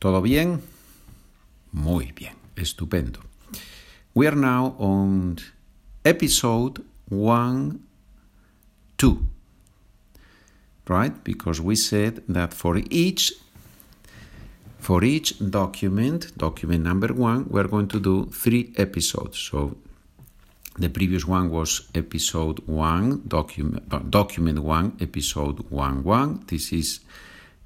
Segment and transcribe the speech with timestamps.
[0.00, 0.62] ¿Todo bien?
[1.72, 3.20] Muy bien, estupendo.
[4.14, 5.36] We are now on
[6.02, 7.80] episode 1
[8.96, 9.18] 2.
[10.88, 11.12] Right?
[11.22, 13.34] Because we said that for each
[14.78, 19.36] for each document, document number 1, we're going to do 3 episodes.
[19.36, 19.76] So
[20.78, 26.44] the previous one was episode 1, document uh, document 1, episode 1 1.
[26.46, 27.00] This is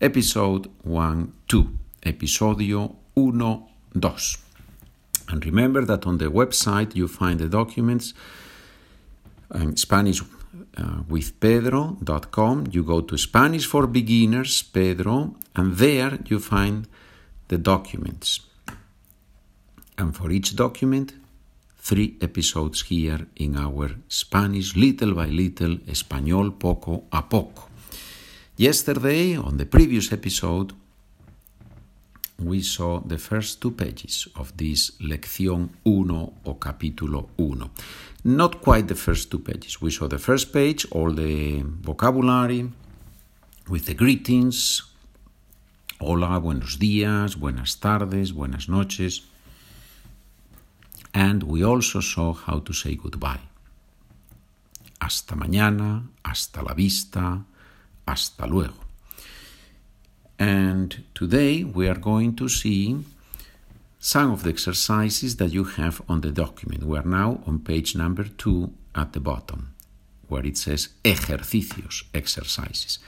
[0.00, 1.83] episode 1 2.
[2.04, 3.62] Episodio 1
[3.98, 4.08] 2.
[5.28, 8.14] And remember that on the website you find the documents
[9.54, 10.22] in Spanish
[10.76, 12.66] uh, with Pedro.com.
[12.70, 16.86] You go to Spanish for Beginners, Pedro, and there you find
[17.48, 18.40] the documents.
[19.96, 21.14] And for each document,
[21.78, 27.68] three episodes here in our Spanish little by little, Español poco a poco.
[28.56, 30.72] Yesterday, on the previous episode,
[32.44, 37.70] we saw the first two pages of this Lección 1 o Capítulo 1.
[38.24, 39.80] Not quite the first two pages.
[39.80, 42.70] We saw the first page, all the vocabulary,
[43.68, 44.82] with the greetings.
[46.00, 49.22] Hola, buenos días, buenas tardes, buenas noches.
[51.12, 53.40] And we also saw how to say goodbye.
[55.00, 57.44] Hasta mañana, hasta la vista,
[58.06, 58.83] hasta luego.
[60.38, 63.04] And today we are going to see
[63.98, 66.82] some of the exercises that you have on the document.
[66.84, 69.74] We are now on page number two at the bottom,
[70.28, 72.98] where it says ejercicios, exercises.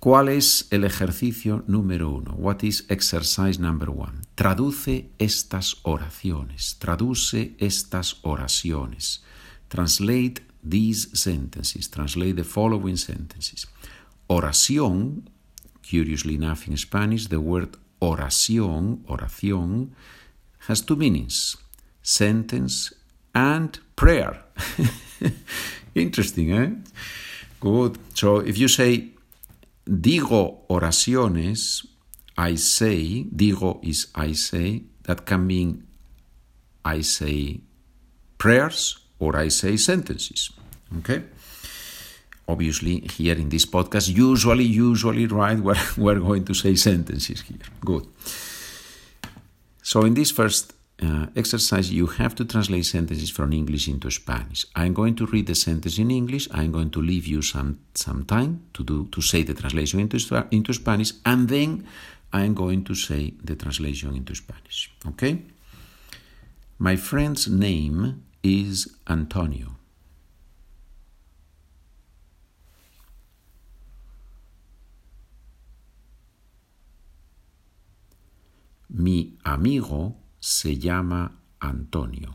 [0.00, 2.32] ¿Cuál es el ejercicio número uno?
[2.32, 4.22] What is exercise number one?
[4.34, 6.78] Traduce estas oraciones.
[6.78, 9.22] Traduce estas oraciones.
[9.68, 11.90] Translate these sentences.
[11.90, 13.68] Translate the following sentences.
[14.26, 15.28] Oración
[15.90, 19.90] Curiously enough, in Spanish, the word oración, oración,
[20.68, 21.56] has two meanings
[22.00, 22.94] sentence
[23.34, 24.38] and prayer.
[25.96, 26.70] Interesting, eh?
[27.58, 27.98] Good.
[28.14, 29.08] So if you say,
[29.84, 31.84] digo oraciones,
[32.38, 35.88] I say, digo is I say, that can mean
[36.84, 37.62] I say
[38.38, 40.50] prayers or I say sentences.
[40.98, 41.24] Okay?
[42.50, 47.66] Obviously here in this podcast usually usually right we're, we're going to say sentences here.
[47.84, 48.06] Good.
[49.82, 50.72] So in this first
[51.02, 54.66] uh, exercise you have to translate sentences from english into spanish.
[54.76, 56.48] I'm going to read the sentence in english.
[56.52, 60.18] I'm going to leave you some some time to do to say the translation into,
[60.50, 61.86] into spanish and then
[62.32, 65.42] i'm going to say the translation into spanish okay?
[66.78, 69.79] My friend's name is antonio
[78.92, 82.34] Mi amigo se llama Antonio.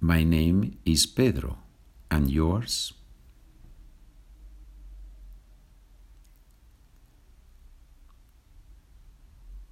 [0.00, 1.58] My name is Pedro.
[2.10, 2.94] And yours?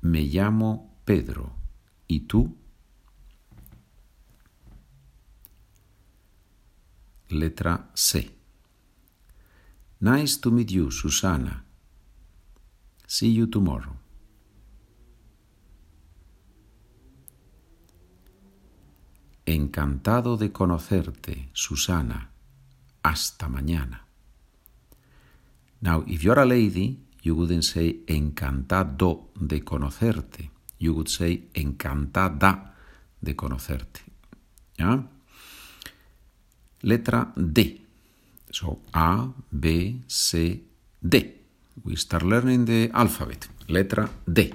[0.03, 1.55] Me llamo Pedro.
[2.09, 2.57] ¿Y tú?
[7.31, 8.31] Letra C.
[10.01, 11.70] Nice to meet you, Susana.
[13.11, 13.97] See you tomorrow.
[19.45, 22.31] Encantado de conocerte, Susana.
[23.03, 24.07] Hasta mañana.
[25.81, 30.53] Now, if you're a lady, you wouldn't say encantado de conocerte.
[30.79, 32.77] You would say encantada
[33.21, 34.03] de conocerte.
[36.83, 37.85] Letra D.
[38.53, 40.65] So, A, B, C,
[41.03, 41.40] D.
[41.85, 43.49] We start learning the alphabet.
[43.69, 44.53] Letra D.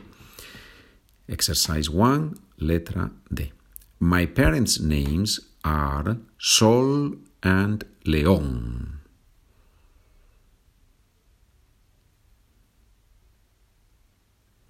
[1.27, 3.51] Exercise 1, letra D.
[3.99, 8.99] My parents' names are Sol and León.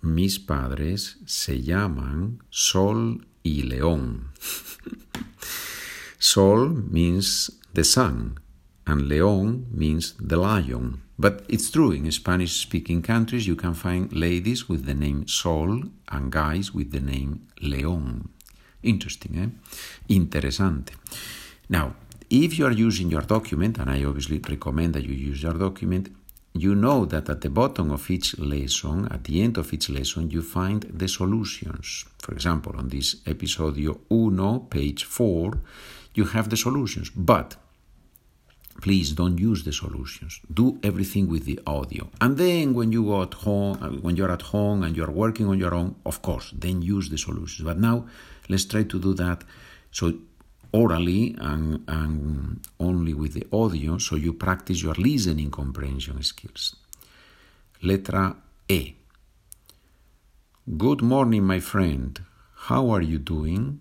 [0.02, 4.30] Mis padres se llaman Sol y León.
[6.20, 8.40] Sol means the sun,
[8.88, 11.05] and León means the lion.
[11.18, 15.84] But it's true, in Spanish speaking countries, you can find ladies with the name Sol
[16.10, 18.28] and guys with the name León.
[18.84, 20.14] Interesting, eh?
[20.14, 20.94] Interesante.
[21.70, 21.96] Now,
[22.30, 26.10] if you are using your document, and I obviously recommend that you use your document,
[26.54, 30.30] you know that at the bottom of each lesson, at the end of each lesson,
[30.32, 32.06] you find the solutions.
[32.20, 35.58] For example, on this episodio 1, page 4,
[36.14, 37.10] you have the solutions.
[37.10, 37.56] But
[38.82, 40.42] please don't use the solutions.
[40.54, 42.10] Do everything with the audio.
[42.22, 45.48] And then when you go at home, uh, when you're at home and you're working
[45.48, 47.66] on your own, of course, then use the solutions.
[47.66, 48.06] But now
[48.50, 49.44] let's try to do that
[49.92, 50.14] so
[50.72, 56.76] orally and, and only with the audio so you practice your listening comprehension skills.
[57.82, 58.36] Letra
[58.68, 58.94] E.
[60.78, 62.20] Good morning, my friend.
[62.56, 63.80] How are you doing?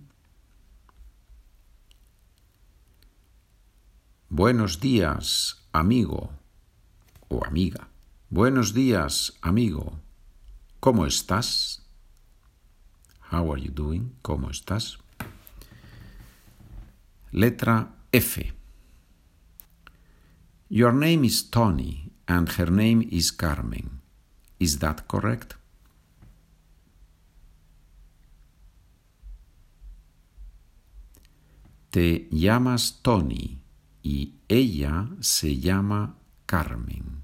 [4.36, 6.32] Buenos días, amigo
[7.28, 7.86] o amiga.
[8.30, 10.00] Buenos días, amigo.
[10.80, 11.86] ¿Cómo estás?
[13.30, 14.16] How are you doing?
[14.22, 14.98] ¿Cómo estás?
[17.30, 18.52] Letra F.
[20.68, 24.00] Your name is Tony and her name is Carmen.
[24.58, 25.54] Is that correct?
[31.92, 33.63] Te llamas Tony
[34.04, 37.22] y ella se llama Carmen.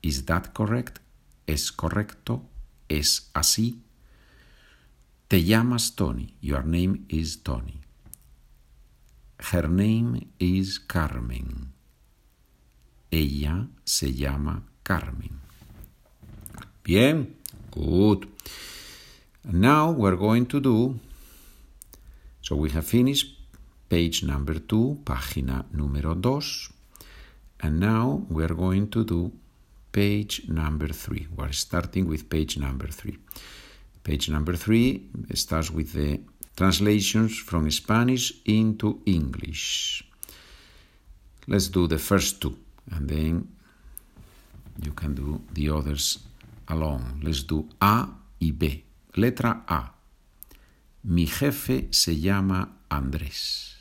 [0.00, 1.00] Is that correct?
[1.46, 2.48] ¿Es correcto?
[2.88, 3.82] ¿Es así?
[5.26, 6.36] Te llamas Tony.
[6.40, 7.80] Your name is Tony.
[9.52, 11.72] Her name is Carmen.
[13.10, 15.40] Ella se llama Carmen.
[16.84, 17.34] Bien,
[17.72, 18.28] good.
[19.42, 21.00] Now we're going to do,
[22.42, 23.33] so we have finished
[23.88, 26.70] page number two, página número dos,
[27.60, 29.32] and now we're going to do
[29.92, 31.26] page number three.
[31.34, 33.18] We're starting with page number three.
[34.02, 36.20] Page number three starts with the
[36.56, 40.04] translations from Spanish into English.
[41.46, 42.56] Let's do the first two
[42.90, 43.48] and then
[44.82, 46.18] you can do the others
[46.68, 47.20] along.
[47.22, 48.08] Let's do A
[48.40, 48.84] y B.
[49.16, 49.92] Letra A.
[51.04, 53.73] Mi jefe se llama Andrés.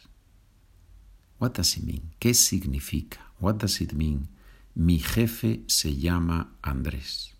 [1.39, 2.13] What does it mean?
[2.19, 3.19] ¿Qué significa?
[3.39, 4.29] What does it mean?
[4.75, 7.33] Mi jefe se llama Andrés.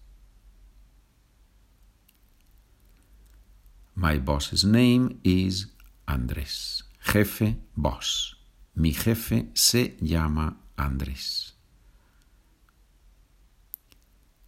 [3.96, 5.68] My boss's name is
[6.08, 6.84] Andrés.
[7.00, 8.36] Jefe, boss.
[8.76, 11.54] Mi jefe se llama Andrés.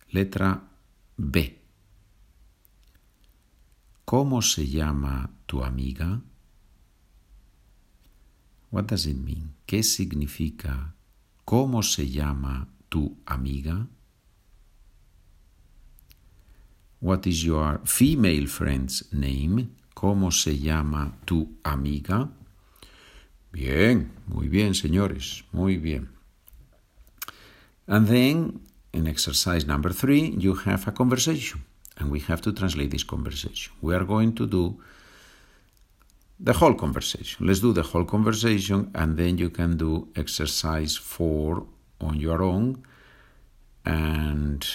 [0.09, 0.63] Letra
[1.17, 1.61] B.
[4.05, 6.21] ¿Cómo se llama tu amiga?
[8.75, 9.53] What does it mean?
[9.65, 10.93] ¿Qué significa?
[11.45, 13.87] ¿Cómo se llama tu amiga?
[16.99, 19.69] What is your female friend's name?
[19.93, 22.29] ¿Cómo se llama tu amiga?
[23.53, 26.09] Bien, muy bien, señores, muy bien.
[27.87, 28.59] And then,
[28.91, 31.63] in exercise number three, you have a conversation,
[31.95, 33.73] and we have to translate this conversation.
[33.81, 34.81] We are going to do
[36.39, 37.47] the whole conversation.
[37.47, 41.65] Let's do the whole conversation, and then you can do exercise four
[42.01, 42.83] on your own.
[43.85, 44.65] And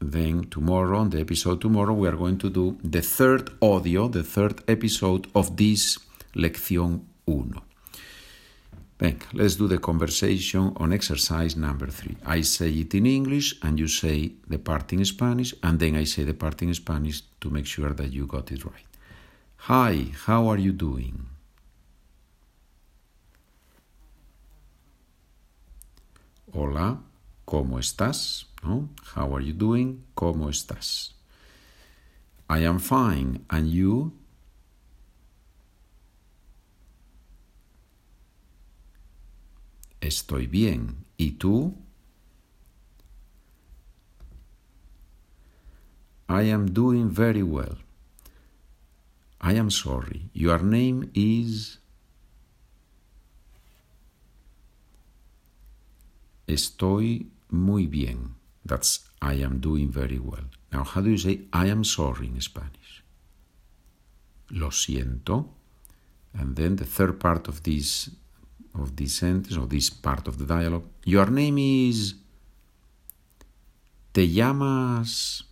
[0.00, 4.22] then tomorrow, on the episode tomorrow, we are going to do the third audio, the
[4.22, 5.98] third episode of this
[6.34, 7.62] Lección uno.
[8.98, 12.16] Venga, let's do the conversation on exercise number three.
[12.24, 16.04] I say it in English and you say the part in Spanish, and then I
[16.04, 18.91] say the part in Spanish to make sure that you got it right.
[19.66, 21.28] Hi, how are you doing?
[26.52, 26.98] Hola,
[27.46, 28.46] ¿cómo estás?
[28.64, 28.88] ¿No?
[29.14, 30.02] How are you doing?
[30.16, 31.14] ¿Cómo estás?
[32.50, 33.44] I am fine.
[33.50, 34.10] And you?
[40.00, 41.04] Estoy bien.
[41.16, 41.76] ¿Y tú?
[46.28, 47.78] I am doing very well.
[49.52, 50.30] I am sorry.
[50.32, 51.78] Your name is.
[56.46, 58.34] Estoy muy bien.
[58.64, 58.90] That's
[59.20, 60.46] I am doing very well.
[60.72, 63.04] Now, how do you say I am sorry in Spanish?
[64.50, 65.48] Lo siento.
[66.32, 68.08] And then the third part of this
[68.74, 70.86] of this sentence or this part of the dialogue.
[71.04, 72.14] Your name is.
[74.14, 75.42] Te llamas.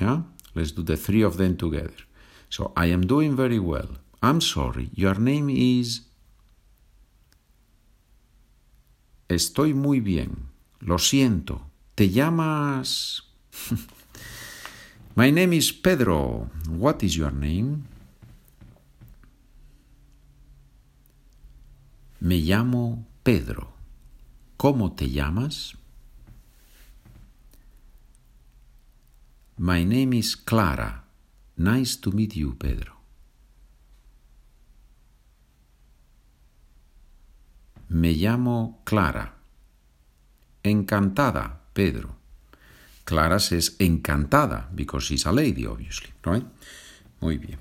[0.00, 0.22] Yeah?
[0.54, 2.00] Let's do the three of them together.
[2.52, 3.96] So I am doing very well.
[4.22, 4.90] I'm sorry.
[4.92, 6.02] Your name is.
[9.26, 10.50] Estoy muy bien.
[10.80, 11.62] Lo siento.
[11.94, 13.22] Te llamas.
[15.16, 16.50] My name is Pedro.
[16.68, 17.84] What is your name?
[22.20, 23.72] Me llamo Pedro.
[24.58, 25.74] ¿Cómo te llamas?
[29.56, 31.01] My name is Clara.
[31.56, 32.96] Nice to meet you, Pedro.
[37.88, 39.34] Me llamo Clara.
[40.62, 42.16] Encantada, Pedro.
[43.04, 46.46] Clara says encantada because she's a lady, obviously, right?
[47.20, 47.58] Muy bien.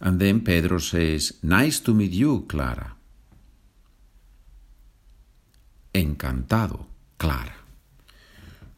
[0.00, 2.96] And then Pedro says, Nice to meet you, Clara.
[5.92, 6.86] Encantado,
[7.18, 7.54] Clara.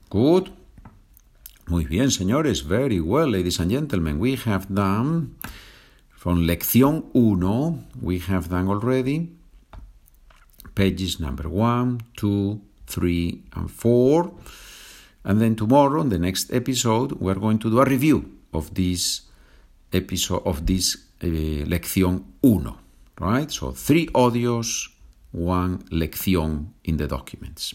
[0.09, 0.62] Good.
[1.73, 2.69] Muy bien, señores.
[2.69, 4.19] Very well, ladies and gentlemen.
[4.19, 5.37] We have done
[6.11, 9.31] from lección 1, we have done already
[10.75, 14.35] pages number 1, 2, 3, and 4.
[15.25, 19.23] And then tomorrow, in the next episode, we're going to do a review of this
[19.95, 21.27] episode, of this uh,
[21.65, 22.71] lección 1.
[23.19, 23.51] Right?
[23.51, 24.91] So, three audios,
[25.31, 27.75] one lección in the documents.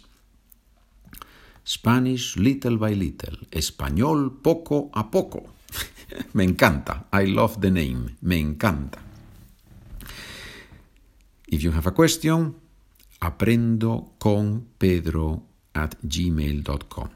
[1.67, 3.38] Spanish little by little.
[3.51, 5.53] Español poco a poco.
[6.33, 7.07] Me encanta.
[7.12, 8.15] I love the name.
[8.21, 9.01] Me encanta.
[11.45, 12.55] If you have a question,
[13.19, 15.43] aprendo con pedro
[15.74, 17.09] at gmail.com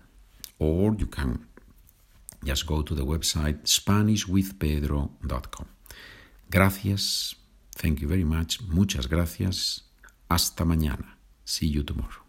[0.59, 1.47] or you can
[2.43, 5.67] just go to the website spanishwithpedro.com.
[6.49, 7.37] Gracias.
[7.77, 8.59] Thank you very much.
[8.67, 9.85] Muchas gracias.
[10.27, 11.15] Hasta mañana.
[11.45, 12.20] See you tomorrow.